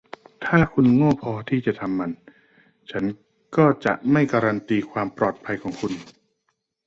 [0.45, 2.11] ถ้าคุณโง่พอที่จะทำมัน
[2.91, 3.05] ฉัน
[3.57, 5.93] ก็จะไม่การันตีความปลอดภัยของคุณ